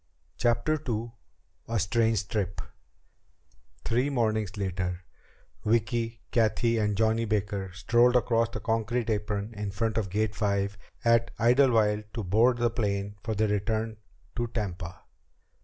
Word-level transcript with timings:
CHAPTER 0.35 0.81
II 0.89 1.11
A 1.67 1.77
Strange 1.77 2.27
Trip 2.27 2.59
Three 3.85 4.09
mornings 4.09 4.57
later 4.57 5.03
Vicki, 5.63 6.21
Cathy, 6.31 6.79
and 6.79 6.97
Johnny 6.97 7.25
Baker 7.25 7.69
strolled 7.75 8.15
across 8.15 8.49
the 8.49 8.61
concrete 8.61 9.11
apron 9.11 9.53
in 9.53 9.69
front 9.69 9.99
of 9.99 10.09
Gate 10.09 10.33
Five 10.33 10.75
at 11.05 11.29
Idlewild 11.37 12.05
to 12.15 12.23
board 12.23 12.57
the 12.57 12.73
ship 12.75 13.13
for 13.23 13.35
their 13.35 13.49
return 13.49 13.89
run 13.89 13.97
to 14.37 14.47
Tampa. 14.47 15.01